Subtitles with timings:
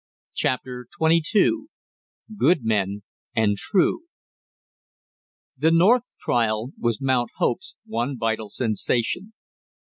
[0.33, 1.67] CHAPTER TWENTY TWO
[2.35, 3.03] GOOD MEN
[3.35, 4.05] AND TRUE
[5.55, 9.33] The North trial was Mount Hope's one vital sensation.